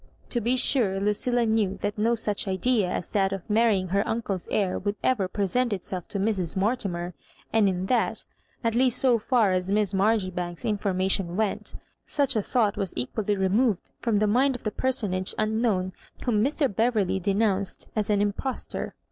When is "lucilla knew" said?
0.99-1.77